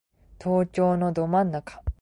[0.43, 1.83] 東京のど真ん中